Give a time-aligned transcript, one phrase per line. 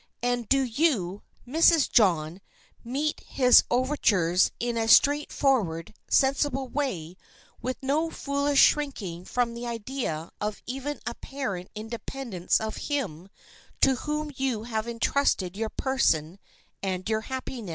[0.23, 1.87] And do you, Mrs.
[1.87, 2.41] John,
[2.83, 7.17] meet his overtures in a straightforward, sensible way,
[7.61, 13.29] with no foolish shrinking from the idea of even apparent independence of him
[13.81, 16.39] to whom you have entrusted your person
[16.81, 17.69] and your happiness?